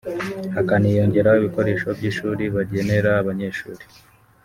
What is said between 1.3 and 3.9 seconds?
ibikoresho by’ishuri bagenera abanyeshuri